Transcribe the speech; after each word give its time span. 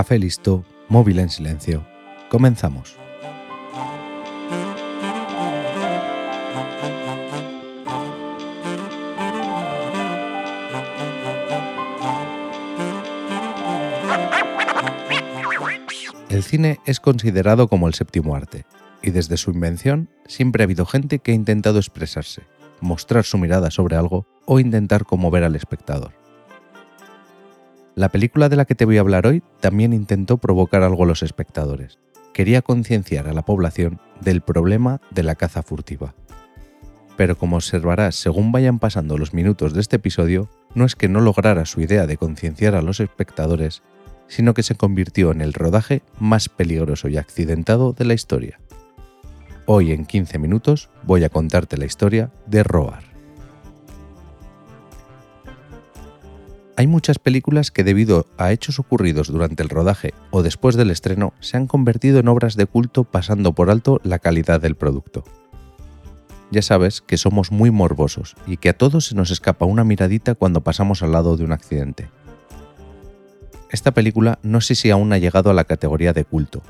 Café 0.00 0.18
listo, 0.18 0.64
móvil 0.88 1.18
en 1.18 1.28
silencio. 1.28 1.86
Comenzamos. 2.30 2.96
El 16.30 16.42
cine 16.44 16.80
es 16.86 16.98
considerado 16.98 17.68
como 17.68 17.86
el 17.86 17.92
séptimo 17.92 18.34
arte, 18.34 18.64
y 19.02 19.10
desde 19.10 19.36
su 19.36 19.50
invención 19.50 20.08
siempre 20.26 20.62
ha 20.62 20.64
habido 20.64 20.86
gente 20.86 21.18
que 21.18 21.32
ha 21.32 21.34
intentado 21.34 21.78
expresarse, 21.78 22.44
mostrar 22.80 23.24
su 23.24 23.36
mirada 23.36 23.70
sobre 23.70 23.96
algo 23.96 24.26
o 24.46 24.60
intentar 24.60 25.04
conmover 25.04 25.44
al 25.44 25.56
espectador. 25.56 26.19
La 28.00 28.08
película 28.08 28.48
de 28.48 28.56
la 28.56 28.64
que 28.64 28.74
te 28.74 28.86
voy 28.86 28.96
a 28.96 29.00
hablar 29.00 29.26
hoy 29.26 29.42
también 29.60 29.92
intentó 29.92 30.38
provocar 30.38 30.82
algo 30.82 31.04
a 31.04 31.06
los 31.06 31.22
espectadores. 31.22 31.98
Quería 32.32 32.62
concienciar 32.62 33.28
a 33.28 33.34
la 33.34 33.44
población 33.44 34.00
del 34.22 34.40
problema 34.40 35.02
de 35.10 35.22
la 35.22 35.34
caza 35.34 35.62
furtiva. 35.62 36.14
Pero 37.18 37.36
como 37.36 37.56
observarás 37.56 38.14
según 38.14 38.52
vayan 38.52 38.78
pasando 38.78 39.18
los 39.18 39.34
minutos 39.34 39.74
de 39.74 39.82
este 39.82 39.96
episodio, 39.96 40.48
no 40.74 40.86
es 40.86 40.96
que 40.96 41.10
no 41.10 41.20
lograra 41.20 41.66
su 41.66 41.82
idea 41.82 42.06
de 42.06 42.16
concienciar 42.16 42.74
a 42.74 42.80
los 42.80 43.00
espectadores, 43.00 43.82
sino 44.28 44.54
que 44.54 44.62
se 44.62 44.76
convirtió 44.76 45.30
en 45.30 45.42
el 45.42 45.52
rodaje 45.52 46.00
más 46.18 46.48
peligroso 46.48 47.06
y 47.08 47.18
accidentado 47.18 47.92
de 47.92 48.06
la 48.06 48.14
historia. 48.14 48.60
Hoy 49.66 49.92
en 49.92 50.06
15 50.06 50.38
minutos 50.38 50.88
voy 51.02 51.24
a 51.24 51.28
contarte 51.28 51.76
la 51.76 51.84
historia 51.84 52.30
de 52.46 52.62
Roar. 52.62 53.09
Hay 56.80 56.86
muchas 56.86 57.18
películas 57.18 57.70
que 57.70 57.84
debido 57.84 58.26
a 58.38 58.52
hechos 58.52 58.78
ocurridos 58.78 59.28
durante 59.28 59.62
el 59.62 59.68
rodaje 59.68 60.14
o 60.30 60.42
después 60.42 60.76
del 60.76 60.90
estreno 60.90 61.34
se 61.38 61.58
han 61.58 61.66
convertido 61.66 62.20
en 62.20 62.28
obras 62.28 62.56
de 62.56 62.64
culto 62.64 63.04
pasando 63.04 63.52
por 63.52 63.68
alto 63.68 64.00
la 64.02 64.18
calidad 64.18 64.62
del 64.62 64.76
producto. 64.76 65.22
Ya 66.50 66.62
sabes 66.62 67.02
que 67.02 67.18
somos 67.18 67.52
muy 67.52 67.70
morbosos 67.70 68.34
y 68.46 68.56
que 68.56 68.70
a 68.70 68.78
todos 68.78 69.04
se 69.04 69.14
nos 69.14 69.30
escapa 69.30 69.66
una 69.66 69.84
miradita 69.84 70.34
cuando 70.34 70.62
pasamos 70.62 71.02
al 71.02 71.12
lado 71.12 71.36
de 71.36 71.44
un 71.44 71.52
accidente. 71.52 72.08
Esta 73.70 73.92
película 73.92 74.38
no 74.42 74.62
sé 74.62 74.74
si 74.74 74.90
aún 74.90 75.12
ha 75.12 75.18
llegado 75.18 75.50
a 75.50 75.54
la 75.54 75.64
categoría 75.64 76.14
de 76.14 76.24
culto, 76.24 76.62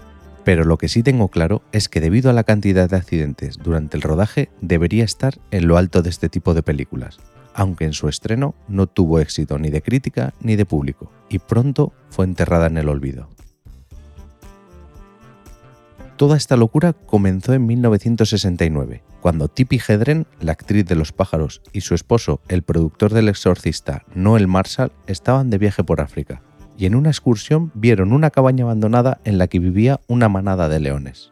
pero 0.42 0.64
lo 0.64 0.76
que 0.76 0.88
sí 0.88 1.04
tengo 1.04 1.28
claro 1.28 1.62
es 1.70 1.88
que 1.88 2.00
debido 2.00 2.30
a 2.30 2.32
la 2.32 2.42
cantidad 2.42 2.90
de 2.90 2.96
accidentes 2.96 3.58
durante 3.58 3.96
el 3.96 4.02
rodaje 4.02 4.50
debería 4.60 5.04
estar 5.04 5.38
en 5.52 5.68
lo 5.68 5.76
alto 5.76 6.02
de 6.02 6.10
este 6.10 6.28
tipo 6.28 6.52
de 6.52 6.64
películas, 6.64 7.20
aunque 7.60 7.84
en 7.84 7.92
su 7.92 8.08
estreno 8.08 8.54
no 8.68 8.86
tuvo 8.86 9.20
éxito 9.20 9.58
ni 9.58 9.68
de 9.68 9.82
crítica 9.82 10.32
ni 10.40 10.56
de 10.56 10.64
público, 10.64 11.12
y 11.28 11.40
pronto 11.40 11.92
fue 12.08 12.24
enterrada 12.24 12.68
en 12.68 12.78
el 12.78 12.88
olvido. 12.88 13.28
Toda 16.16 16.38
esta 16.38 16.56
locura 16.56 16.94
comenzó 16.94 17.52
en 17.52 17.66
1969, 17.66 19.02
cuando 19.20 19.48
Tippi 19.48 19.78
Hedren, 19.78 20.26
la 20.40 20.52
actriz 20.52 20.86
de 20.86 20.94
Los 20.94 21.12
pájaros, 21.12 21.60
y 21.70 21.82
su 21.82 21.94
esposo, 21.94 22.40
el 22.48 22.62
productor 22.62 23.12
del 23.12 23.28
exorcista 23.28 24.06
Noel 24.14 24.48
Marshall, 24.48 24.90
estaban 25.06 25.50
de 25.50 25.58
viaje 25.58 25.84
por 25.84 26.00
África, 26.00 26.40
y 26.78 26.86
en 26.86 26.94
una 26.94 27.10
excursión 27.10 27.72
vieron 27.74 28.14
una 28.14 28.30
cabaña 28.30 28.64
abandonada 28.64 29.20
en 29.24 29.36
la 29.36 29.48
que 29.48 29.58
vivía 29.58 30.00
una 30.08 30.30
manada 30.30 30.70
de 30.70 30.80
leones. 30.80 31.30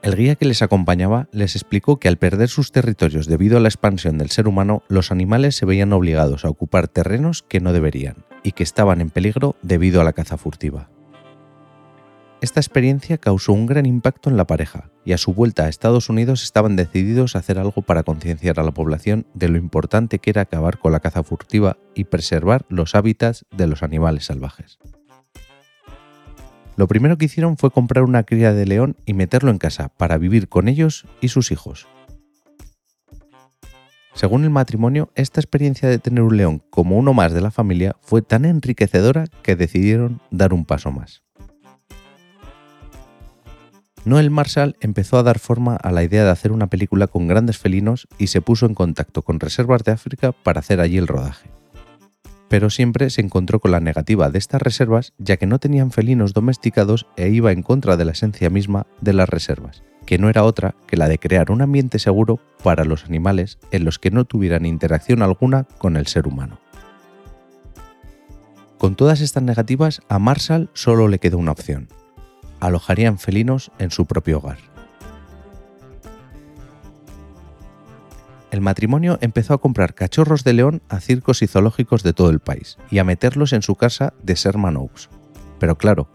El 0.00 0.14
guía 0.14 0.36
que 0.36 0.44
les 0.44 0.62
acompañaba 0.62 1.28
les 1.32 1.56
explicó 1.56 1.98
que 1.98 2.06
al 2.06 2.18
perder 2.18 2.48
sus 2.48 2.70
territorios 2.70 3.26
debido 3.26 3.56
a 3.56 3.60
la 3.60 3.68
expansión 3.68 4.16
del 4.16 4.30
ser 4.30 4.46
humano, 4.46 4.84
los 4.88 5.10
animales 5.10 5.56
se 5.56 5.66
veían 5.66 5.92
obligados 5.92 6.44
a 6.44 6.48
ocupar 6.48 6.86
terrenos 6.86 7.42
que 7.42 7.60
no 7.60 7.72
deberían 7.72 8.24
y 8.44 8.52
que 8.52 8.62
estaban 8.62 9.00
en 9.00 9.10
peligro 9.10 9.56
debido 9.62 10.00
a 10.00 10.04
la 10.04 10.12
caza 10.12 10.36
furtiva. 10.36 10.88
Esta 12.40 12.60
experiencia 12.60 13.18
causó 13.18 13.52
un 13.52 13.66
gran 13.66 13.84
impacto 13.86 14.30
en 14.30 14.36
la 14.36 14.46
pareja 14.46 14.92
y 15.04 15.12
a 15.12 15.18
su 15.18 15.34
vuelta 15.34 15.64
a 15.64 15.68
Estados 15.68 16.08
Unidos 16.08 16.44
estaban 16.44 16.76
decididos 16.76 17.34
a 17.34 17.40
hacer 17.40 17.58
algo 17.58 17.82
para 17.82 18.04
concienciar 18.04 18.60
a 18.60 18.62
la 18.62 18.70
población 18.70 19.26
de 19.34 19.48
lo 19.48 19.58
importante 19.58 20.20
que 20.20 20.30
era 20.30 20.42
acabar 20.42 20.78
con 20.78 20.92
la 20.92 21.00
caza 21.00 21.24
furtiva 21.24 21.76
y 21.96 22.04
preservar 22.04 22.64
los 22.68 22.94
hábitats 22.94 23.44
de 23.50 23.66
los 23.66 23.82
animales 23.82 24.26
salvajes. 24.26 24.78
Lo 26.78 26.86
primero 26.86 27.18
que 27.18 27.24
hicieron 27.24 27.56
fue 27.56 27.72
comprar 27.72 28.04
una 28.04 28.22
cría 28.22 28.52
de 28.52 28.64
león 28.64 28.94
y 29.04 29.12
meterlo 29.12 29.50
en 29.50 29.58
casa 29.58 29.88
para 29.88 30.16
vivir 30.16 30.48
con 30.48 30.68
ellos 30.68 31.06
y 31.20 31.26
sus 31.26 31.50
hijos. 31.50 31.88
Según 34.14 34.44
el 34.44 34.50
matrimonio, 34.50 35.10
esta 35.16 35.40
experiencia 35.40 35.88
de 35.88 35.98
tener 35.98 36.22
un 36.22 36.36
león 36.36 36.62
como 36.70 36.96
uno 36.96 37.14
más 37.14 37.32
de 37.32 37.40
la 37.40 37.50
familia 37.50 37.96
fue 38.00 38.22
tan 38.22 38.44
enriquecedora 38.44 39.24
que 39.42 39.56
decidieron 39.56 40.20
dar 40.30 40.54
un 40.54 40.64
paso 40.64 40.92
más. 40.92 41.24
Noel 44.04 44.30
Marshall 44.30 44.76
empezó 44.80 45.18
a 45.18 45.24
dar 45.24 45.40
forma 45.40 45.74
a 45.74 45.90
la 45.90 46.04
idea 46.04 46.22
de 46.22 46.30
hacer 46.30 46.52
una 46.52 46.68
película 46.68 47.08
con 47.08 47.26
grandes 47.26 47.58
felinos 47.58 48.06
y 48.18 48.28
se 48.28 48.40
puso 48.40 48.66
en 48.66 48.74
contacto 48.74 49.22
con 49.22 49.40
Reservas 49.40 49.82
de 49.82 49.90
África 49.90 50.30
para 50.30 50.60
hacer 50.60 50.80
allí 50.80 50.96
el 50.96 51.08
rodaje. 51.08 51.57
Pero 52.48 52.70
siempre 52.70 53.10
se 53.10 53.20
encontró 53.20 53.60
con 53.60 53.70
la 53.70 53.80
negativa 53.80 54.30
de 54.30 54.38
estas 54.38 54.62
reservas 54.62 55.12
ya 55.18 55.36
que 55.36 55.46
no 55.46 55.58
tenían 55.58 55.90
felinos 55.90 56.32
domesticados 56.32 57.06
e 57.16 57.28
iba 57.28 57.52
en 57.52 57.62
contra 57.62 57.96
de 57.96 58.04
la 58.04 58.12
esencia 58.12 58.50
misma 58.50 58.86
de 59.00 59.12
las 59.12 59.28
reservas, 59.28 59.82
que 60.06 60.18
no 60.18 60.30
era 60.30 60.44
otra 60.44 60.74
que 60.86 60.96
la 60.96 61.08
de 61.08 61.18
crear 61.18 61.50
un 61.50 61.62
ambiente 61.62 61.98
seguro 61.98 62.40
para 62.62 62.84
los 62.84 63.04
animales 63.04 63.58
en 63.70 63.84
los 63.84 63.98
que 63.98 64.10
no 64.10 64.24
tuvieran 64.24 64.66
interacción 64.66 65.22
alguna 65.22 65.64
con 65.78 65.96
el 65.96 66.06
ser 66.06 66.26
humano. 66.26 66.58
Con 68.78 68.94
todas 68.94 69.20
estas 69.20 69.42
negativas, 69.42 70.00
a 70.08 70.18
Marshall 70.18 70.70
solo 70.72 71.08
le 71.08 71.18
quedó 71.18 71.36
una 71.36 71.52
opción, 71.52 71.88
alojarían 72.60 73.18
felinos 73.18 73.72
en 73.78 73.90
su 73.90 74.06
propio 74.06 74.38
hogar. 74.38 74.77
El 78.50 78.62
matrimonio 78.62 79.18
empezó 79.20 79.52
a 79.52 79.60
comprar 79.60 79.94
cachorros 79.94 80.42
de 80.42 80.54
león 80.54 80.82
a 80.88 81.00
circos 81.00 81.42
y 81.42 81.46
zoológicos 81.46 82.02
de 82.02 82.14
todo 82.14 82.30
el 82.30 82.40
país 82.40 82.78
y 82.90 82.98
a 82.98 83.04
meterlos 83.04 83.52
en 83.52 83.62
su 83.62 83.74
casa 83.74 84.14
de 84.22 84.34
Sherman 84.34 84.76
Oaks. 84.76 85.10
Pero 85.58 85.76
claro, 85.76 86.08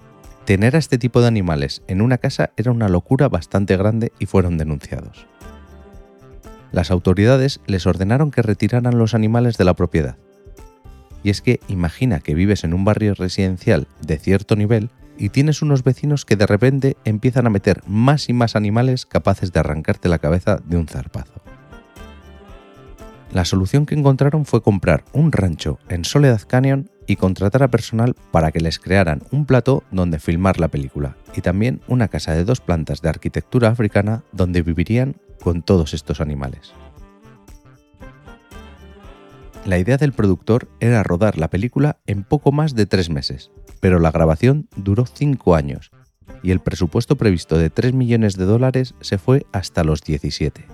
tener 0.46 0.76
a 0.76 0.80
este 0.80 0.98
tipo 0.98 1.22
de 1.22 1.28
animales 1.28 1.84
en 1.88 2.02
una 2.02 2.18
casa 2.18 2.52
era 2.58 2.72
una 2.72 2.90
locura 2.90 3.30
bastante 3.30 3.78
grande 3.78 4.12
y 4.18 4.26
fueron 4.26 4.58
denunciados. 4.58 5.28
Las 6.72 6.90
autoridades 6.90 7.62
les 7.68 7.86
ordenaron 7.86 8.32
que 8.32 8.42
retiraran 8.42 8.98
los 8.98 9.14
animales 9.14 9.58
de 9.58 9.66
la 9.66 9.76
propiedad. 9.76 10.18
Y 11.22 11.30
es 11.30 11.42
que 11.42 11.60
imagina 11.68 12.20
que 12.20 12.34
vives 12.34 12.64
en 12.64 12.74
un 12.74 12.84
barrio 12.84 13.14
residencial 13.14 13.88
de 14.02 14.18
cierto 14.18 14.56
nivel 14.56 14.90
y 15.20 15.30
tienes 15.30 15.62
unos 15.62 15.84
vecinos 15.84 16.26
que 16.26 16.36
de 16.36 16.48
repente 16.48 16.98
empiezan 17.06 17.46
a 17.46 17.52
meter 17.52 17.84
más 17.86 18.28
y 18.28 18.34
más 18.34 18.56
animales 18.56 19.06
capaces 19.06 19.54
de 19.54 19.60
arrancarte 19.60 20.10
la 20.10 20.18
cabeza 20.18 20.58
de 20.66 20.78
un 20.78 20.88
zarpazo. 20.88 21.53
La 23.34 23.46
solución 23.46 23.88
que 23.88 23.96
encontraron 23.96 24.46
fue 24.46 24.62
comprar 24.62 25.06
un 25.12 25.32
rancho 25.32 25.80
en 25.90 26.06
Soledad 26.06 26.42
Canyon 26.48 26.92
y 27.08 27.16
contratar 27.16 27.64
a 27.64 27.72
personal 27.72 28.16
para 28.30 28.52
que 28.52 28.62
les 28.62 28.78
crearan 28.78 29.24
un 29.32 29.48
plató 29.48 29.84
donde 29.90 30.20
filmar 30.20 30.60
la 30.60 30.68
película 30.68 31.18
y 31.36 31.42
también 31.42 31.82
una 31.88 32.10
casa 32.10 32.34
de 32.34 32.46
dos 32.46 32.62
plantas 32.62 33.02
de 33.02 33.10
arquitectura 33.10 33.70
africana 33.70 34.24
donde 34.32 34.62
vivirían 34.62 35.16
con 35.42 35.64
todos 35.64 35.96
estos 35.96 36.22
animales. 36.22 36.74
La 39.66 39.80
idea 39.80 39.98
del 39.98 40.14
productor 40.14 40.68
era 40.80 41.02
rodar 41.02 41.40
la 41.40 41.50
película 41.50 41.98
en 42.06 42.24
poco 42.24 42.52
más 42.52 42.76
de 42.76 42.86
tres 42.86 43.10
meses, 43.10 43.50
pero 43.80 43.98
la 43.98 44.12
grabación 44.12 44.68
duró 44.76 45.08
cinco 45.08 45.56
años 45.56 45.90
y 46.44 46.52
el 46.52 46.60
presupuesto 46.60 47.16
previsto 47.16 47.58
de 47.58 47.70
3 47.70 47.94
millones 47.94 48.36
de 48.36 48.46
dólares 48.46 48.94
se 49.02 49.18
fue 49.18 49.46
hasta 49.54 49.84
los 49.84 50.02
17. 50.04 50.73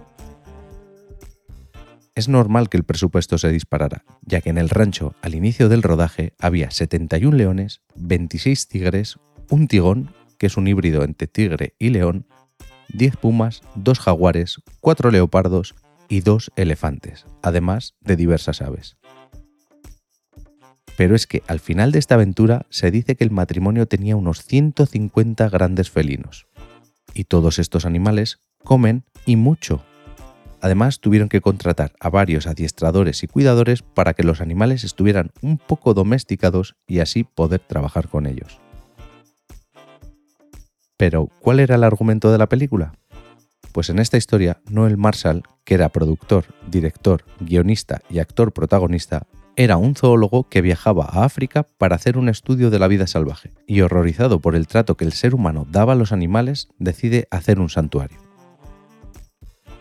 Es 2.19 2.27
normal 2.27 2.67
que 2.67 2.75
el 2.75 2.83
presupuesto 2.83 3.37
se 3.37 3.47
disparara, 3.47 4.03
ya 4.23 4.41
que 4.41 4.49
en 4.49 4.57
el 4.57 4.69
rancho 4.69 5.15
al 5.21 5.35
inicio 5.35 5.69
del 5.69 5.81
rodaje 5.81 6.33
había 6.37 6.69
71 6.69 7.33
leones, 7.37 7.79
26 7.95 8.67
tigres, 8.67 9.15
un 9.49 9.69
tigón, 9.69 10.13
que 10.37 10.47
es 10.47 10.57
un 10.57 10.67
híbrido 10.67 11.05
entre 11.05 11.29
tigre 11.29 11.75
y 11.79 11.91
león, 11.91 12.25
10 12.89 13.15
pumas, 13.15 13.61
2 13.75 13.99
jaguares, 14.01 14.61
4 14.81 15.11
leopardos 15.11 15.75
y 16.09 16.19
2 16.19 16.51
elefantes, 16.57 17.25
además 17.41 17.95
de 18.01 18.17
diversas 18.17 18.61
aves. 18.61 18.97
Pero 20.97 21.15
es 21.15 21.25
que 21.25 21.41
al 21.47 21.61
final 21.61 21.93
de 21.93 21.99
esta 21.99 22.15
aventura 22.15 22.65
se 22.69 22.91
dice 22.91 23.15
que 23.15 23.23
el 23.23 23.31
matrimonio 23.31 23.87
tenía 23.87 24.17
unos 24.17 24.43
150 24.43 25.47
grandes 25.47 25.89
felinos. 25.89 26.47
Y 27.13 27.23
todos 27.23 27.59
estos 27.59 27.85
animales 27.85 28.41
comen 28.65 29.05
y 29.25 29.37
mucho. 29.37 29.85
Además 30.61 30.99
tuvieron 30.99 31.29
que 31.29 31.41
contratar 31.41 31.93
a 31.99 32.09
varios 32.09 32.47
adiestradores 32.47 33.23
y 33.23 33.27
cuidadores 33.27 33.81
para 33.81 34.13
que 34.13 34.23
los 34.23 34.41
animales 34.41 34.83
estuvieran 34.83 35.31
un 35.41 35.57
poco 35.57 35.93
domesticados 35.93 36.75
y 36.87 36.99
así 36.99 37.23
poder 37.23 37.61
trabajar 37.61 38.09
con 38.09 38.25
ellos. 38.25 38.59
Pero, 40.97 41.29
¿cuál 41.39 41.61
era 41.61 41.75
el 41.75 41.83
argumento 41.85 42.31
de 42.31 42.37
la 42.37 42.49
película? 42.49 42.93
Pues 43.71 43.89
en 43.89 43.99
esta 43.99 44.17
historia, 44.17 44.59
Noel 44.69 44.97
Marshall, 44.97 45.43
que 45.63 45.75
era 45.75 45.89
productor, 45.89 46.45
director, 46.67 47.23
guionista 47.39 48.01
y 48.09 48.19
actor 48.19 48.51
protagonista, 48.51 49.27
era 49.55 49.77
un 49.77 49.95
zoólogo 49.95 50.49
que 50.49 50.61
viajaba 50.61 51.05
a 51.05 51.23
África 51.25 51.67
para 51.77 51.95
hacer 51.95 52.17
un 52.17 52.29
estudio 52.29 52.69
de 52.69 52.79
la 52.79 52.87
vida 52.87 53.07
salvaje 53.07 53.51
y 53.67 53.81
horrorizado 53.81 54.39
por 54.39 54.55
el 54.55 54.67
trato 54.67 54.95
que 54.95 55.05
el 55.05 55.13
ser 55.13 55.35
humano 55.35 55.65
daba 55.69 55.93
a 55.93 55.95
los 55.95 56.11
animales, 56.11 56.69
decide 56.79 57.27
hacer 57.29 57.59
un 57.59 57.69
santuario. 57.69 58.28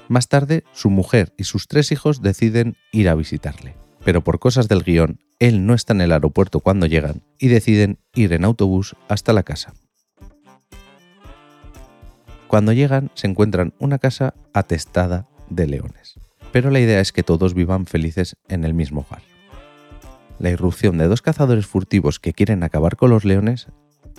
Más 0.08 0.28
tarde, 0.28 0.64
su 0.72 0.88
mujer 0.88 1.34
y 1.37 1.44
sus 1.44 1.69
tres 1.69 1.93
hijos 1.93 2.22
deciden 2.22 2.76
ir 2.93 3.10
a 3.10 3.14
visitarle, 3.14 3.76
pero 4.05 4.25
por 4.25 4.38
cosas 4.38 4.66
del 4.66 4.82
guion, 4.82 5.20
él 5.38 5.66
no 5.66 5.75
está 5.75 5.93
en 5.93 6.00
el 6.00 6.12
aeropuerto 6.12 6.60
cuando 6.60 6.87
llegan 6.87 7.22
y 7.38 7.49
deciden 7.49 7.99
ir 8.14 8.32
en 8.32 8.44
autobús 8.44 8.96
hasta 9.08 9.34
la 9.34 9.43
casa. 9.43 9.75
Cuando 12.46 12.72
llegan 12.72 13.10
se 13.12 13.26
encuentran 13.26 13.75
una 13.78 13.99
casa 13.99 14.32
atestada 14.55 15.28
de 15.50 15.66
leones, 15.66 16.19
pero 16.52 16.70
la 16.70 16.81
idea 16.81 17.00
es 17.00 17.12
que 17.12 17.22
todos 17.22 17.52
vivan 17.52 17.84
felices 17.84 18.37
en 18.49 18.64
el 18.64 18.72
mismo 18.72 19.02
hogar. 19.06 19.22
La 20.38 20.49
irrupción 20.49 20.96
de 20.96 21.08
dos 21.08 21.20
cazadores 21.20 21.66
furtivos 21.66 22.19
que 22.19 22.32
quieren 22.32 22.62
acabar 22.62 22.96
con 22.96 23.10
los 23.10 23.26
leones 23.26 23.69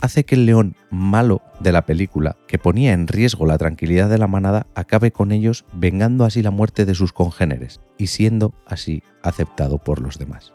hace 0.02 0.24
que 0.24 0.36
el 0.36 0.46
león 0.46 0.76
malo 0.90 1.42
de 1.60 1.72
la 1.72 1.86
película, 1.86 2.38
que 2.48 2.58
ponía 2.58 2.94
en 2.94 3.08
riesgo 3.08 3.46
la 3.46 3.58
tranquilidad 3.58 4.10
de 4.10 4.18
la 4.18 4.28
manada, 4.28 4.68
acabe 4.76 5.12
con 5.12 5.32
ellos, 5.32 5.66
vengando 5.74 6.26
así 6.26 6.42
la 6.42 6.52
muerte 6.52 6.86
de 6.86 6.96
sus 6.96 7.14
congéneres 7.14 7.82
y 7.98 8.08
siendo 8.08 8.54
así 8.66 9.04
aceptado 9.24 9.78
por 9.78 10.02
los 10.02 10.18
demás. 10.18 10.54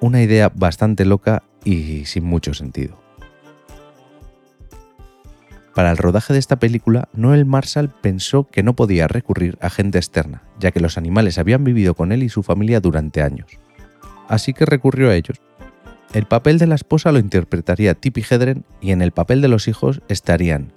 Una 0.00 0.22
idea 0.22 0.50
bastante 0.54 1.04
loca 1.04 1.42
y 1.64 2.04
sin 2.04 2.24
mucho 2.24 2.54
sentido. 2.54 3.00
Para 5.74 5.90
el 5.90 5.96
rodaje 5.96 6.32
de 6.32 6.40
esta 6.40 6.58
película, 6.58 7.08
Noel 7.12 7.46
Marshall 7.46 7.88
pensó 7.88 8.44
que 8.44 8.64
no 8.64 8.74
podía 8.74 9.06
recurrir 9.06 9.58
a 9.60 9.70
gente 9.70 9.98
externa, 9.98 10.42
ya 10.58 10.72
que 10.72 10.80
los 10.80 10.98
animales 10.98 11.38
habían 11.38 11.62
vivido 11.62 11.94
con 11.94 12.10
él 12.10 12.24
y 12.24 12.28
su 12.28 12.42
familia 12.42 12.80
durante 12.80 13.22
años 13.22 13.46
así 14.28 14.52
que 14.52 14.66
recurrió 14.66 15.10
a 15.10 15.14
ellos. 15.14 15.40
El 16.14 16.24
papel 16.24 16.58
de 16.58 16.66
la 16.66 16.74
esposa 16.74 17.12
lo 17.12 17.18
interpretaría 17.18 17.94
Tippi 17.94 18.24
Hedren 18.28 18.64
y 18.80 18.92
en 18.92 19.02
el 19.02 19.12
papel 19.12 19.42
de 19.42 19.48
los 19.48 19.68
hijos 19.68 20.00
estarían 20.08 20.72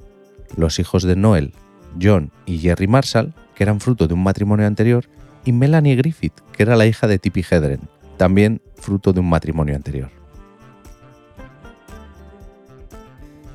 los 0.57 0.77
hijos 0.79 1.03
de 1.03 1.15
Noel, 1.15 1.53
John 2.01 2.31
y 2.45 2.57
Jerry 2.59 2.87
Marshall, 2.87 3.33
que 3.55 3.63
eran 3.63 3.79
fruto 3.79 4.07
de 4.07 4.13
un 4.13 4.23
matrimonio 4.23 4.67
anterior, 4.67 5.05
y 5.45 5.53
Melanie 5.53 5.95
Griffith, 5.95 6.33
que 6.51 6.63
era 6.63 6.75
la 6.75 6.85
hija 6.85 7.07
de 7.07 7.17
Tippi 7.17 7.45
Hedren, 7.49 7.81
también 8.17 8.61
fruto 8.75 9.13
de 9.13 9.21
un 9.21 9.29
matrimonio 9.29 9.75
anterior. 9.75 10.09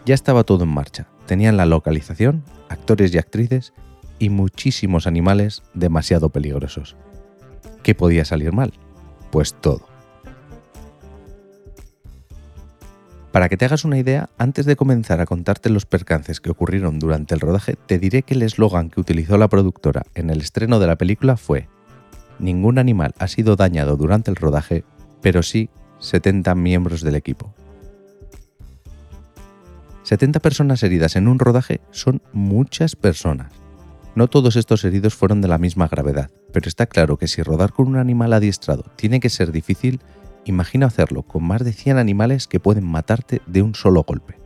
Ya 0.07 0.15
estaba 0.15 0.45
todo 0.45 0.65
en 0.65 0.71
marcha. 0.71 1.09
Tenían 1.27 1.57
la 1.57 1.67
localización, 1.67 2.45
actores 2.69 3.13
y 3.15 3.19
actrices 3.19 3.75
y 4.19 4.31
muchísimos 4.31 5.07
animales 5.07 5.63
demasiado 5.75 6.31
peligrosos. 6.31 6.97
¿Qué 7.83 7.95
podía 7.95 8.25
salir 8.25 8.53
mal? 8.53 8.73
Pues 9.31 9.55
todo. 9.55 9.96
Para 13.37 13.51
que 13.51 13.59
te 13.59 13.67
hagas 13.67 13.85
una 13.85 13.99
idea, 13.99 14.31
antes 14.39 14.65
de 14.65 14.77
comenzar 14.77 15.21
a 15.21 15.27
contarte 15.27 15.69
los 15.69 15.85
percances 15.85 16.41
que 16.41 16.49
ocurrieron 16.49 16.99
durante 16.99 17.35
el 17.35 17.41
rodaje, 17.41 17.77
te 17.77 17.99
diré 17.99 18.23
que 18.23 18.33
el 18.33 18.41
eslogan 18.41 18.89
que 18.89 18.99
utilizó 18.99 19.37
la 19.37 19.49
productora 19.49 20.05
en 20.15 20.31
el 20.31 20.41
estreno 20.41 20.79
de 20.79 20.87
la 20.87 20.97
película 20.97 21.37
fue 21.37 21.69
Ningún 22.39 22.79
animal 22.79 23.13
ha 23.19 23.29
sido 23.29 23.55
dañado 23.55 23.99
durante 23.99 24.31
el 24.31 24.37
rodaje, 24.37 24.85
pero 25.21 25.43
sí 25.43 25.69
70 25.99 26.55
miembros 26.55 27.03
del 27.03 27.15
equipo. 27.15 27.55
70 30.05 30.41
personas 30.41 30.83
heridas 30.83 31.15
en 31.15 31.29
un 31.29 31.39
rodaje 31.39 31.83
son 31.91 32.23
muchas 32.33 32.97
personas. 32.97 33.53
No 34.15 34.29
todos 34.29 34.57
estos 34.57 34.83
heridos 34.83 35.15
fueron 35.15 35.43
de 35.43 35.49
la 35.49 35.59
misma 35.59 35.89
gravedad, 35.89 36.31
pero 36.55 36.71
está 36.71 36.87
claro 36.87 37.19
que 37.19 37.29
si 37.29 37.43
rodar 37.43 37.75
con 37.75 37.87
un 37.89 37.97
animal 37.97 38.33
adiestrado 38.33 38.85
tiene 38.97 39.21
que 39.21 39.29
ser 39.29 39.53
difícil, 39.53 40.01
imagina 40.51 40.87
hacerlo 40.87 41.23
con 41.23 41.45
más 41.45 41.65
de 41.65 41.73
100 41.73 41.99
animales 41.99 42.47
que 42.47 42.61
pueden 42.61 42.85
matarte 42.85 43.41
de 43.47 43.63
un 43.63 43.75
solo 43.75 44.03
golpe. 44.03 44.39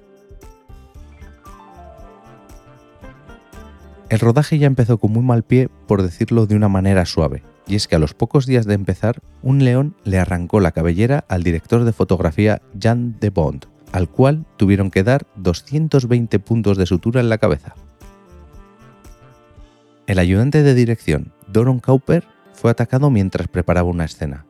El 4.11 4.19
rodaje 4.19 4.59
ya 4.59 4.67
empezó 4.67 4.99
con 4.99 5.13
muy 5.13 5.23
mal 5.23 5.45
pie, 5.45 5.69
por 5.87 6.03
decirlo 6.03 6.47
de 6.47 6.57
una 6.57 6.69
manera 6.69 7.07
suave, 7.07 7.45
y 7.69 7.77
es 7.77 7.87
que 7.87 7.95
a 7.95 8.01
los 8.01 8.13
pocos 8.13 8.45
días 8.45 8.67
de 8.67 8.75
empezar, 8.75 9.21
un 9.41 9.65
león 9.65 9.95
le 10.03 10.19
arrancó 10.19 10.59
la 10.59 10.73
cabellera 10.73 11.25
al 11.29 11.45
director 11.45 11.85
de 11.85 11.93
fotografía 11.93 12.61
Jan 12.81 13.17
de 13.21 13.31
Bond, 13.31 13.67
al 13.93 14.09
cual 14.09 14.47
tuvieron 14.57 14.91
que 14.91 15.05
dar 15.05 15.29
220 15.37 16.41
puntos 16.41 16.77
de 16.77 16.87
sutura 16.87 17.21
en 17.21 17.29
la 17.29 17.39
cabeza. 17.39 17.75
El 20.09 20.19
ayudante 20.19 20.65
de 20.65 20.75
dirección, 20.75 21.33
Doron 21.47 21.79
Cowper, 21.79 22.25
fue 22.53 22.73
atacado 22.73 23.11
mientras 23.11 23.47
preparaba 23.47 23.89
una 23.89 24.07
escena. 24.07 24.45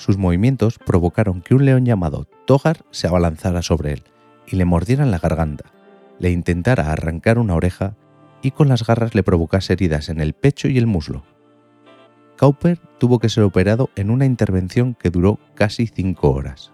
Sus 0.00 0.16
movimientos 0.16 0.78
provocaron 0.78 1.42
que 1.42 1.54
un 1.54 1.66
león 1.66 1.84
llamado 1.84 2.26
Togar 2.46 2.86
se 2.90 3.06
abalanzara 3.06 3.60
sobre 3.60 3.92
él 3.92 4.04
y 4.46 4.56
le 4.56 4.64
mordiera 4.64 5.04
en 5.04 5.10
la 5.10 5.18
garganta, 5.18 5.74
le 6.18 6.30
intentara 6.30 6.90
arrancar 6.90 7.38
una 7.38 7.54
oreja 7.54 7.96
y 8.40 8.52
con 8.52 8.70
las 8.70 8.86
garras 8.86 9.14
le 9.14 9.22
provocase 9.22 9.74
heridas 9.74 10.08
en 10.08 10.22
el 10.22 10.32
pecho 10.32 10.68
y 10.68 10.78
el 10.78 10.86
muslo. 10.86 11.22
Cowper 12.38 12.78
tuvo 12.96 13.18
que 13.18 13.28
ser 13.28 13.44
operado 13.44 13.90
en 13.94 14.08
una 14.08 14.24
intervención 14.24 14.94
que 14.94 15.10
duró 15.10 15.38
casi 15.54 15.86
cinco 15.86 16.30
horas. 16.30 16.72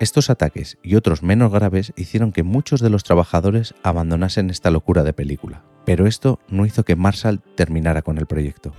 Estos 0.00 0.28
ataques 0.28 0.76
y 0.82 0.96
otros 0.96 1.22
menos 1.22 1.52
graves 1.52 1.92
hicieron 1.94 2.32
que 2.32 2.42
muchos 2.42 2.80
de 2.80 2.90
los 2.90 3.04
trabajadores 3.04 3.76
abandonasen 3.84 4.50
esta 4.50 4.72
locura 4.72 5.04
de 5.04 5.12
película, 5.12 5.62
pero 5.84 6.08
esto 6.08 6.40
no 6.48 6.66
hizo 6.66 6.82
que 6.82 6.96
Marshall 6.96 7.42
terminara 7.54 8.02
con 8.02 8.18
el 8.18 8.26
proyecto, 8.26 8.74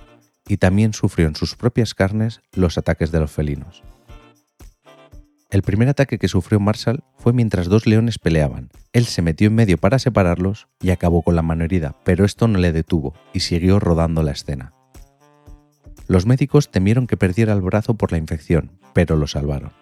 y 0.48 0.56
también 0.56 0.94
sufrió 0.94 1.28
en 1.28 1.36
sus 1.36 1.54
propias 1.54 1.94
carnes 1.94 2.40
los 2.52 2.78
ataques 2.78 3.12
de 3.12 3.20
los 3.20 3.30
felinos. 3.30 3.82
El 5.50 5.62
primer 5.62 5.88
ataque 5.88 6.18
que 6.18 6.28
sufrió 6.28 6.60
Marshall 6.60 7.04
fue 7.16 7.32
mientras 7.32 7.68
dos 7.68 7.86
leones 7.86 8.18
peleaban. 8.18 8.70
Él 8.92 9.06
se 9.06 9.22
metió 9.22 9.46
en 9.46 9.54
medio 9.54 9.78
para 9.78 9.98
separarlos 9.98 10.68
y 10.80 10.90
acabó 10.90 11.22
con 11.22 11.36
la 11.36 11.42
mano 11.42 11.64
herida, 11.64 11.94
pero 12.04 12.24
esto 12.24 12.48
no 12.48 12.58
le 12.58 12.72
detuvo 12.72 13.14
y 13.32 13.40
siguió 13.40 13.78
rodando 13.78 14.22
la 14.22 14.32
escena. 14.32 14.72
Los 16.06 16.26
médicos 16.26 16.70
temieron 16.70 17.06
que 17.06 17.16
perdiera 17.16 17.52
el 17.52 17.62
brazo 17.62 17.94
por 17.94 18.12
la 18.12 18.18
infección, 18.18 18.72
pero 18.92 19.16
lo 19.16 19.26
salvaron 19.26 19.72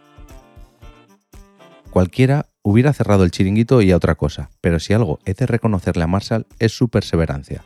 cualquiera 1.97 2.51
hubiera 2.61 2.93
cerrado 2.93 3.25
el 3.25 3.31
chiringuito 3.31 3.81
y 3.81 3.91
a 3.91 3.97
otra 3.97 4.17
cosa, 4.17 4.51
pero 4.61 4.79
si 4.81 4.93
algo 4.93 5.19
he 5.25 5.33
de 5.33 5.47
reconocerle 5.47 6.05
a 6.05 6.07
Marshall 6.07 6.47
es 6.59 6.77
su 6.77 6.91
perseverancia. 6.91 7.65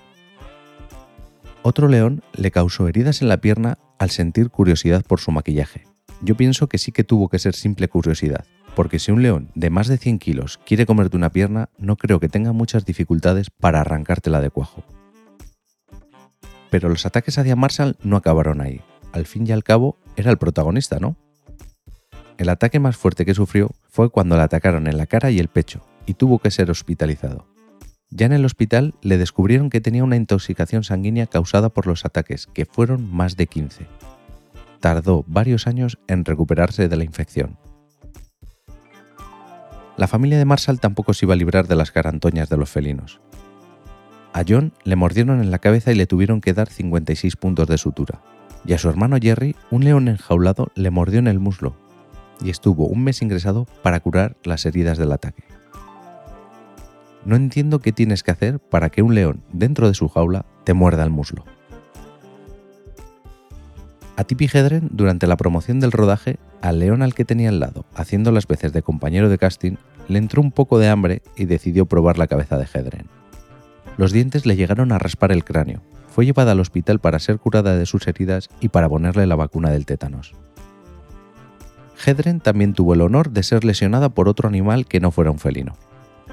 Otro 1.62 1.88
león 1.88 2.23
le 2.33 2.50
causó 2.50 2.88
heridas 2.88 3.21
en 3.21 3.29
la 3.29 3.43
pierna 3.43 3.76
al 3.99 4.09
sentir 4.09 4.49
curiosidad 4.49 5.05
por 5.07 5.21
su 5.21 5.31
maquillaje. 5.31 5.85
Yo 6.23 6.35
pienso 6.35 6.69
que 6.69 6.79
sí 6.79 6.90
que 6.90 7.05
tuvo 7.05 7.29
que 7.29 7.38
ser 7.38 7.55
simple 7.55 7.88
curiosidad, 7.88 8.47
porque 8.75 8.99
si 8.99 9.12
un 9.12 9.23
león 9.23 9.50
de 9.55 9.69
más 9.69 9.87
de 9.87 9.99
100 9.99 10.19
kilos 10.21 10.59
quiere 10.64 10.87
comerte 10.87 11.19
una 11.19 11.31
pierna, 11.31 11.69
no 11.76 11.97
creo 11.97 12.19
que 12.19 12.31
tenga 12.31 12.52
muchas 12.52 12.87
dificultades 12.87 13.50
para 13.50 13.83
arrancártela 13.83 14.40
de 14.40 14.49
cuajo. 14.49 14.85
Pero 16.71 16.88
los 16.88 17.05
ataques 17.05 17.37
hacia 17.37 17.57
Marshall 17.57 17.97
no 18.02 18.17
acabaron 18.17 18.62
ahí. 18.62 18.81
Al 19.12 19.26
fin 19.26 19.47
y 19.47 19.52
al 19.52 19.64
cabo, 19.64 19.99
era 20.17 20.31
el 20.31 20.38
protagonista, 20.38 20.99
¿no? 20.99 21.17
El 22.38 22.49
ataque 22.49 22.81
más 22.81 22.97
fuerte 22.97 23.26
que 23.26 23.35
sufrió 23.35 23.71
fue 23.90 24.09
cuando 24.09 24.37
le 24.37 24.43
atacaron 24.43 24.87
en 24.87 24.97
la 24.97 25.05
cara 25.05 25.31
y 25.31 25.38
el 25.38 25.49
pecho, 25.49 25.83
y 26.07 26.14
tuvo 26.14 26.38
que 26.38 26.50
ser 26.50 26.71
hospitalizado. 26.71 27.50
Ya 28.11 28.26
en 28.26 28.33
el 28.33 28.45
hospital 28.45 28.95
le 29.02 29.19
descubrieron 29.19 29.71
que 29.71 29.81
tenía 29.81 30.02
una 30.02 30.17
intoxicación 30.17 30.83
sanguínea 30.83 31.26
causada 31.26 31.69
por 31.69 31.87
los 31.87 32.05
ataques, 32.05 32.49
que 32.52 32.67
fueron 32.67 33.09
más 33.12 33.37
de 33.37 33.47
15. 33.47 33.87
Tardó 34.81 35.25
varios 35.29 35.69
años 35.69 35.99
en 36.09 36.25
recuperarse 36.25 36.88
de 36.88 36.97
la 36.97 37.05
infección. 37.05 37.57
La 39.97 40.09
familia 40.09 40.38
de 40.38 40.45
Marshall 40.45 40.81
tampoco 40.81 41.14
se 41.14 41.26
iba 41.26 41.35
a 41.35 41.37
librar 41.37 41.69
de 41.69 41.76
las 41.76 41.93
carantoñas 41.93 42.49
de 42.49 42.57
los 42.57 42.71
felinos. 42.71 43.21
A 44.33 44.43
John 44.49 44.73
le 44.85 44.97
mordieron 44.97 45.40
en 45.40 45.50
la 45.50 45.59
cabeza 45.59 45.93
y 45.93 45.95
le 45.95 46.07
tuvieron 46.07 46.40
que 46.40 46.55
dar 46.55 46.69
56 46.69 47.37
puntos 47.37 47.69
de 47.69 47.79
sutura. 47.79 48.23
Y 48.64 48.73
a 48.73 48.79
su 48.79 48.88
hermano 48.88 49.19
Jerry, 49.21 49.55
un 49.71 49.85
león 49.85 50.09
enjaulado 50.09 50.73
le 50.75 50.90
mordió 50.90 51.19
en 51.19 51.29
el 51.29 51.38
muslo, 51.38 51.76
y 52.43 52.50
estuvo 52.50 52.87
un 52.87 53.05
mes 53.05 53.23
ingresado 53.23 53.67
para 53.83 54.00
curar 54.00 54.37
las 54.43 54.67
heridas 54.67 54.99
del 54.99 55.12
ataque. 55.12 55.45
No 57.25 57.37
entiendo 57.37 57.81
qué 57.81 57.93
tienes 57.93 58.23
que 58.23 58.31
hacer 58.31 58.59
para 58.59 58.91
que 58.91 59.03
un 59.03 59.15
león 59.15 59.43
dentro 59.53 59.89
de 59.89 59.95
su 59.95 60.09
jaula 60.09 60.47
te 60.65 60.75
muerda 60.75 61.05
el 61.05 61.11
muslo. 61.11 61.45
A 64.17 64.25
Tippi 64.25 64.50
Hedren, 64.53 64.89
durante 64.93 65.27
la 65.27 65.37
promoción 65.37 65.81
del 65.81 65.93
rodaje, 65.93 66.39
al 66.61 66.79
león 66.79 67.00
al 67.00 67.15
que 67.15 67.25
tenía 67.25 67.49
al 67.49 67.59
lado, 67.59 67.87
haciendo 67.95 68.33
las 68.33 68.47
veces 68.47 68.73
de 68.73 68.83
compañero 68.83 69.31
de 69.31 69.39
casting, 69.39 69.77
le 70.09 70.19
entró 70.19 70.43
un 70.43 70.53
poco 70.53 70.79
de 70.79 70.89
hambre 70.89 71.23
y 71.37 71.47
decidió 71.47 71.87
probar 71.87 72.19
la 72.19 72.27
cabeza 72.27 72.59
de 72.59 72.67
Hedren. 72.67 73.07
Los 73.97 74.12
dientes 74.12 74.45
le 74.45 74.57
llegaron 74.57 74.93
a 74.93 74.99
raspar 74.99 75.33
el 75.33 75.45
cráneo. 75.45 75.81
Fue 76.09 76.27
llevada 76.27 76.53
al 76.53 76.61
hospital 76.61 76.99
para 76.99 77.19
ser 77.19 77.39
curada 77.39 77.77
de 77.77 77.87
sus 77.87 78.07
heridas 78.09 78.50
y 78.61 78.69
para 78.69 78.89
ponerle 78.89 79.27
la 79.27 79.37
vacuna 79.37 79.71
del 79.71 79.87
tétanos. 79.87 80.35
Hedren 82.05 82.41
también 82.41 82.75
tuvo 82.75 82.95
el 82.95 83.03
honor 83.03 83.31
de 83.31 83.43
ser 83.43 83.65
lesionada 83.65 84.09
por 84.09 84.29
otro 84.29 84.49
animal 84.49 84.87
que 84.87 85.00
no 85.00 85.11
fuera 85.11 85.31
un 85.31 85.39
felino. 85.39 85.77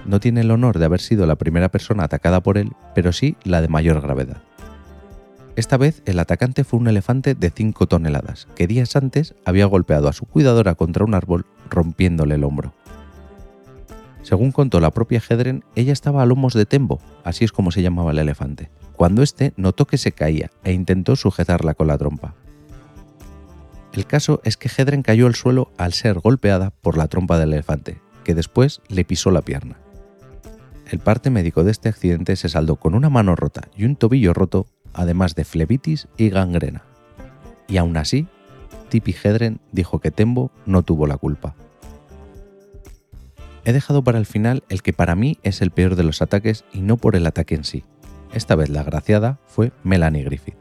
No 0.07 0.21
tiene 0.21 0.41
el 0.41 0.51
honor 0.51 0.79
de 0.79 0.85
haber 0.85 1.01
sido 1.01 1.27
la 1.27 1.35
primera 1.35 1.69
persona 1.69 2.05
atacada 2.05 2.41
por 2.41 2.57
él, 2.57 2.71
pero 2.95 3.11
sí 3.11 3.35
la 3.43 3.61
de 3.61 3.67
mayor 3.67 4.01
gravedad. 4.01 4.41
Esta 5.57 5.75
vez 5.75 6.01
el 6.05 6.17
atacante 6.19 6.63
fue 6.63 6.79
un 6.79 6.87
elefante 6.87 7.35
de 7.35 7.49
5 7.49 7.87
toneladas, 7.87 8.47
que 8.55 8.67
días 8.67 8.95
antes 8.95 9.35
había 9.43 9.65
golpeado 9.65 10.07
a 10.07 10.13
su 10.13 10.25
cuidadora 10.25 10.75
contra 10.75 11.03
un 11.03 11.13
árbol 11.13 11.45
rompiéndole 11.69 12.35
el 12.35 12.43
hombro. 12.43 12.73
Según 14.21 14.51
contó 14.51 14.79
la 14.79 14.91
propia 14.91 15.21
Hedren, 15.27 15.63
ella 15.75 15.93
estaba 15.93 16.21
a 16.21 16.25
lomos 16.25 16.53
de 16.53 16.65
Tembo, 16.65 16.99
así 17.23 17.43
es 17.43 17.51
como 17.51 17.71
se 17.71 17.81
llamaba 17.81 18.11
el 18.11 18.19
elefante, 18.19 18.69
cuando 18.95 19.23
éste 19.23 19.53
notó 19.57 19.87
que 19.87 19.97
se 19.97 20.11
caía 20.11 20.51
e 20.63 20.73
intentó 20.73 21.15
sujetarla 21.15 21.73
con 21.73 21.87
la 21.87 21.97
trompa. 21.97 22.33
El 23.93 24.05
caso 24.05 24.41
es 24.43 24.57
que 24.57 24.69
Hedren 24.69 25.01
cayó 25.01 25.27
al 25.27 25.35
suelo 25.35 25.71
al 25.77 25.93
ser 25.93 26.19
golpeada 26.19 26.71
por 26.81 26.97
la 26.97 27.07
trompa 27.07 27.39
del 27.39 27.53
elefante, 27.53 27.99
que 28.23 28.35
después 28.35 28.81
le 28.89 29.05
pisó 29.05 29.31
la 29.31 29.41
pierna. 29.41 29.77
El 30.89 30.99
parte 30.99 31.29
médico 31.29 31.65
de 31.65 31.71
este 31.71 31.89
accidente 31.89 32.37
se 32.37 32.47
saldó 32.47 32.77
con 32.77 32.95
una 32.95 33.09
mano 33.09 33.35
rota 33.35 33.67
y 33.75 33.83
un 33.83 33.97
tobillo 33.97 34.33
roto 34.33 34.67
además 34.93 35.35
de 35.35 35.43
flebitis 35.43 36.07
y 36.15 36.29
gangrena. 36.29 36.83
Y 37.67 37.75
aún 37.75 37.97
así, 37.97 38.25
Tipi 38.89 39.13
Hedren 39.21 39.59
dijo 39.73 39.99
que 39.99 40.11
Tembo 40.11 40.49
no 40.65 40.83
tuvo 40.83 41.05
la 41.05 41.17
culpa. 41.17 41.55
He 43.65 43.73
dejado 43.73 44.01
para 44.01 44.17
el 44.17 44.25
final 44.25 44.63
el 44.69 44.81
que 44.81 44.93
para 44.93 45.15
mí 45.15 45.39
es 45.43 45.61
el 45.61 45.71
peor 45.71 45.97
de 45.97 46.03
los 46.03 46.21
ataques 46.21 46.63
y 46.71 46.79
no 46.79 46.95
por 46.95 47.17
el 47.17 47.27
ataque 47.27 47.55
en 47.55 47.65
sí. 47.65 47.83
Esta 48.33 48.55
vez 48.55 48.69
la 48.69 48.81
agraciada 48.81 49.39
fue 49.45 49.73
Melanie 49.83 50.23
Griffith. 50.23 50.55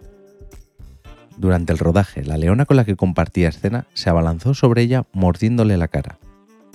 Durante 1.36 1.72
el 1.72 1.78
rodaje, 1.78 2.24
la 2.24 2.36
leona 2.36 2.64
con 2.64 2.76
la 2.76 2.84
que 2.84 2.96
compartía 2.96 3.48
escena 3.48 3.86
se 3.94 4.10
abalanzó 4.10 4.54
sobre 4.54 4.82
ella 4.82 5.04
mordiéndole 5.12 5.76
la 5.76 5.86
cara. 5.86 6.18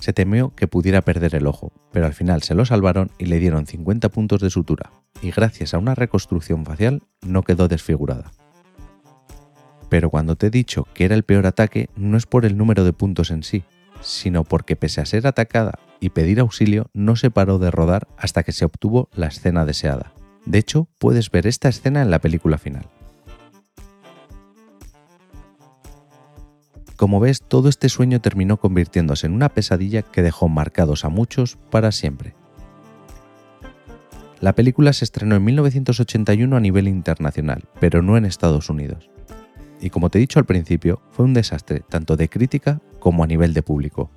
Se 0.02 0.14
temió 0.14 0.54
que 0.56 0.68
pudiera 0.68 1.04
perder 1.04 1.36
el 1.36 1.46
ojo, 1.46 1.72
pero 1.92 2.08
al 2.08 2.14
final 2.16 2.42
se 2.42 2.56
lo 2.56 2.66
salvaron 2.66 3.12
y 3.20 3.26
le 3.26 3.38
dieron 3.38 3.68
50 3.68 4.10
puntos 4.10 4.42
de 4.42 4.50
sutura, 4.50 4.92
y 5.22 5.30
gracias 5.30 5.76
a 5.76 5.78
una 5.78 5.94
reconstrucción 5.94 6.66
facial 6.66 7.04
no 7.22 7.44
quedó 7.44 7.68
desfigurada. 7.68 8.32
Pero 9.90 10.10
cuando 10.10 10.36
te 10.36 10.48
he 10.48 10.50
dicho 10.50 10.88
que 10.96 11.06
era 11.06 11.14
el 11.14 11.22
peor 11.22 11.46
ataque 11.46 11.88
no 11.96 12.18
es 12.18 12.26
por 12.26 12.46
el 12.46 12.58
número 12.58 12.84
de 12.84 12.94
puntos 12.94 13.30
en 13.30 13.44
sí, 13.44 13.64
sino 14.02 14.44
porque 14.44 14.76
pese 14.76 15.02
a 15.02 15.06
ser 15.06 15.28
atacada 15.28 15.78
y 16.00 16.10
pedir 16.10 16.40
auxilio 16.40 16.90
no 16.94 17.16
se 17.16 17.30
paró 17.30 17.60
de 17.60 17.70
rodar 17.70 18.08
hasta 18.18 18.42
que 18.42 18.54
se 18.54 18.66
obtuvo 18.66 19.08
la 19.14 19.28
escena 19.28 19.66
deseada. 19.66 20.14
De 20.48 20.58
hecho, 20.58 20.88
puedes 20.98 21.30
ver 21.30 21.46
esta 21.46 21.70
escena 21.70 22.02
en 22.02 22.10
la 22.10 22.18
película 22.18 22.58
final. 22.58 22.90
Como 27.02 27.20
ves, 27.20 27.42
todo 27.42 27.68
este 27.68 27.90
sueño 27.90 28.22
terminó 28.22 28.58
convirtiéndose 28.58 29.26
en 29.26 29.34
una 29.34 29.50
pesadilla 29.50 30.04
que 30.04 30.22
dejó 30.22 30.50
marcados 30.50 31.04
a 31.04 31.10
muchos 31.10 31.58
para 31.72 31.92
siempre. 31.92 32.36
La 34.40 34.54
película 34.54 34.94
se 34.94 35.06
estrenó 35.06 35.36
en 35.36 35.44
1981 35.44 36.56
a 36.56 36.60
nivel 36.60 36.88
internacional, 36.88 37.64
pero 37.80 38.04
no 38.04 38.18
en 38.18 38.26
Estados 38.26 38.70
Unidos. 38.70 39.10
Y 39.80 39.90
como 39.90 40.12
te 40.12 40.20
he 40.20 40.22
dicho 40.22 40.38
al 40.38 40.46
principio, 40.46 41.02
fue 41.10 41.26
un 41.26 41.34
desastre 41.34 41.80
tanto 41.90 42.18
de 42.18 42.30
crítica 42.30 42.82
como 43.00 43.24
a 43.24 43.28
nivel 43.28 43.56
de 43.56 43.64
público, 43.64 44.12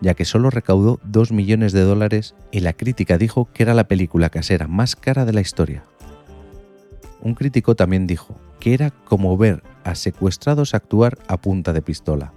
ya 0.00 0.14
que 0.14 0.24
solo 0.24 0.50
recaudó 0.50 0.98
2 1.04 1.30
millones 1.30 1.72
de 1.72 1.82
dólares 1.82 2.34
y 2.50 2.58
la 2.58 2.72
crítica 2.72 3.16
dijo 3.16 3.48
que 3.54 3.62
era 3.62 3.74
la 3.74 3.86
película 3.86 4.28
casera 4.28 4.66
más 4.66 4.96
cara 4.96 5.24
de 5.24 5.34
la 5.34 5.40
historia. 5.40 5.84
Un 7.20 7.36
crítico 7.36 7.76
también 7.76 8.08
dijo 8.08 8.34
que 8.58 8.74
era 8.74 8.90
como 8.90 9.36
ver 9.36 9.62
a 9.84 9.94
secuestrados 9.94 10.74
actuar 10.74 11.18
a 11.28 11.36
punta 11.36 11.72
de 11.72 11.82
pistola. 11.82 12.32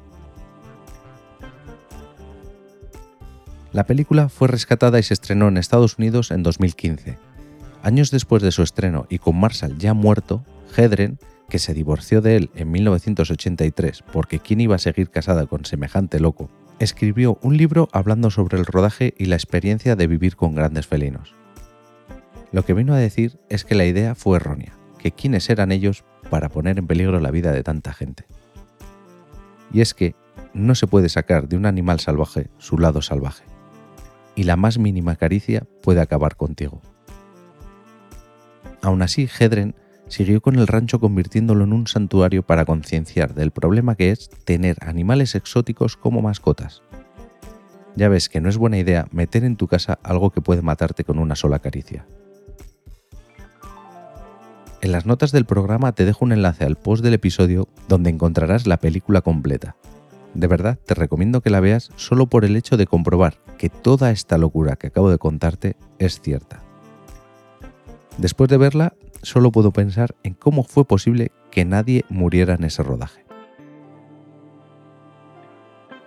La 3.73 3.85
película 3.85 4.29
fue 4.29 4.47
rescatada 4.47 4.99
y 4.99 5.03
se 5.03 5.13
estrenó 5.13 5.47
en 5.47 5.57
Estados 5.57 5.97
Unidos 5.97 6.31
en 6.31 6.43
2015. 6.43 7.17
Años 7.83 8.11
después 8.11 8.41
de 8.41 8.51
su 8.51 8.63
estreno 8.63 9.05
y 9.09 9.19
con 9.19 9.39
Marshall 9.39 9.77
ya 9.77 9.93
muerto, 9.93 10.43
Hedren, 10.75 11.19
que 11.49 11.59
se 11.59 11.73
divorció 11.73 12.21
de 12.21 12.35
él 12.37 12.49
en 12.55 12.71
1983 12.71 14.03
porque 14.11 14.39
quién 14.39 14.61
iba 14.61 14.75
a 14.75 14.79
seguir 14.79 15.09
casada 15.09 15.45
con 15.45 15.65
semejante 15.65 16.19
loco, 16.19 16.49
escribió 16.79 17.39
un 17.41 17.57
libro 17.57 17.89
hablando 17.91 18.31
sobre 18.31 18.57
el 18.57 18.65
rodaje 18.65 19.13
y 19.17 19.25
la 19.25 19.35
experiencia 19.35 19.95
de 19.95 20.07
vivir 20.07 20.35
con 20.35 20.55
grandes 20.55 20.87
felinos. 20.87 21.35
Lo 22.51 22.63
que 22.63 22.73
vino 22.73 22.93
a 22.93 22.97
decir 22.97 23.39
es 23.49 23.65
que 23.65 23.75
la 23.75 23.85
idea 23.85 24.15
fue 24.15 24.37
errónea, 24.37 24.73
que 24.97 25.11
quiénes 25.11 25.49
eran 25.49 25.71
ellos 25.71 26.03
para 26.29 26.49
poner 26.49 26.77
en 26.79 26.87
peligro 26.87 27.19
la 27.19 27.31
vida 27.31 27.51
de 27.51 27.63
tanta 27.63 27.93
gente. 27.93 28.25
Y 29.71 29.81
es 29.81 29.93
que 29.93 30.15
no 30.53 30.75
se 30.75 30.87
puede 30.87 31.09
sacar 31.09 31.47
de 31.47 31.57
un 31.57 31.65
animal 31.65 31.99
salvaje 31.99 32.49
su 32.57 32.77
lado 32.77 33.01
salvaje, 33.01 33.45
y 34.35 34.43
la 34.43 34.55
más 34.55 34.77
mínima 34.77 35.15
caricia 35.15 35.63
puede 35.81 36.01
acabar 36.01 36.35
contigo. 36.35 36.81
Aún 38.81 39.01
así, 39.01 39.27
Hedren 39.27 39.75
siguió 40.07 40.41
con 40.41 40.55
el 40.55 40.67
rancho 40.67 40.99
convirtiéndolo 40.99 41.63
en 41.63 41.73
un 41.73 41.87
santuario 41.87 42.43
para 42.43 42.65
concienciar 42.65 43.33
del 43.33 43.51
problema 43.51 43.95
que 43.95 44.11
es 44.11 44.29
tener 44.45 44.77
animales 44.81 45.35
exóticos 45.35 45.97
como 45.97 46.21
mascotas. 46.21 46.81
Ya 47.95 48.09
ves 48.09 48.29
que 48.29 48.39
no 48.39 48.47
es 48.47 48.57
buena 48.57 48.77
idea 48.77 49.07
meter 49.11 49.43
en 49.43 49.57
tu 49.57 49.67
casa 49.67 49.99
algo 50.03 50.29
que 50.29 50.41
puede 50.41 50.61
matarte 50.61 51.03
con 51.03 51.19
una 51.19 51.35
sola 51.35 51.59
caricia. 51.59 52.05
En 54.79 54.91
las 54.91 55.07
notas 55.07 55.31
del 55.31 55.45
programa 55.45 55.91
te 55.93 56.05
dejo 56.05 56.23
un 56.23 56.31
enlace 56.31 56.63
al 56.63 56.75
post 56.75 57.03
del 57.03 57.15
episodio 57.15 57.67
donde 57.87 58.11
encontrarás 58.11 58.67
la 58.67 58.77
película 58.77 59.21
completa. 59.21 59.75
De 60.35 60.45
verdad, 60.45 60.77
te 60.85 60.93
recomiendo 60.93 61.41
que 61.41 61.49
la 61.49 61.59
veas 61.59 61.89
solo 61.95 62.27
por 62.27 62.45
el 62.45 62.55
hecho 62.55 62.77
de 62.77 62.85
comprobar 62.85 63.39
que 63.57 63.69
toda 63.69 64.11
esta 64.11 64.37
locura 64.37 64.75
que 64.75 64.87
acabo 64.87 65.09
de 65.09 65.17
contarte 65.17 65.77
es 65.97 66.21
cierta. 66.21 66.61
Después 68.19 68.49
de 68.49 68.57
verla, 68.57 68.93
solo 69.23 69.51
puedo 69.51 69.71
pensar 69.71 70.15
en 70.21 70.35
cómo 70.35 70.63
fue 70.63 70.85
posible 70.85 71.31
que 71.49 71.65
nadie 71.65 72.05
muriera 72.09 72.53
en 72.53 72.63
ese 72.63 72.83
rodaje. 72.83 73.25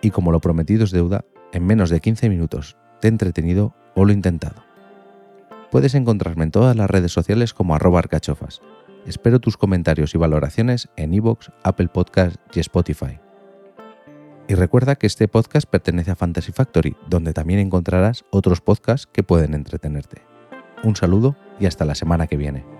Y 0.00 0.10
como 0.10 0.30
lo 0.30 0.40
prometido 0.40 0.84
es 0.84 0.92
deuda, 0.92 1.24
en 1.52 1.66
menos 1.66 1.90
de 1.90 2.00
15 2.00 2.28
minutos 2.28 2.76
te 3.00 3.08
he 3.08 3.10
entretenido 3.10 3.74
o 3.96 4.04
lo 4.04 4.12
he 4.12 4.14
intentado. 4.14 4.69
Puedes 5.70 5.94
encontrarme 5.94 6.44
en 6.44 6.50
todas 6.50 6.74
las 6.76 6.90
redes 6.90 7.12
sociales 7.12 7.54
como 7.54 7.74
arroba 7.74 8.00
arcachofas. 8.00 8.60
Espero 9.06 9.38
tus 9.38 9.56
comentarios 9.56 10.14
y 10.14 10.18
valoraciones 10.18 10.88
en 10.96 11.14
iVoox, 11.14 11.50
Apple 11.62 11.88
Podcast 11.88 12.36
y 12.54 12.60
Spotify. 12.60 13.20
Y 14.48 14.54
recuerda 14.54 14.96
que 14.96 15.06
este 15.06 15.28
podcast 15.28 15.68
pertenece 15.70 16.10
a 16.10 16.16
Fantasy 16.16 16.50
Factory, 16.50 16.96
donde 17.08 17.32
también 17.32 17.60
encontrarás 17.60 18.24
otros 18.30 18.60
podcasts 18.60 19.06
que 19.06 19.22
pueden 19.22 19.54
entretenerte. 19.54 20.22
Un 20.82 20.96
saludo 20.96 21.36
y 21.60 21.66
hasta 21.66 21.84
la 21.84 21.94
semana 21.94 22.26
que 22.26 22.36
viene. 22.36 22.79